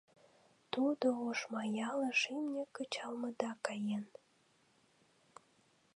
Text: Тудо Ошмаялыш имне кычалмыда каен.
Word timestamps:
Тудо 0.73 1.07
Ошмаялыш 1.29 2.19
имне 2.35 2.63
кычалмыда 2.75 3.51
каен. 3.65 4.05